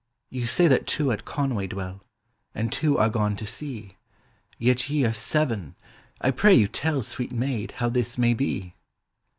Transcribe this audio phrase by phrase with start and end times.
[0.33, 2.03] "Vou say that two at Conway dwell.
[2.55, 3.97] And two are gone to sea.
[4.57, 5.75] Yet ye are seven!
[6.19, 7.03] I pray vou tell.
[7.03, 8.73] Sweet maid, how this may be."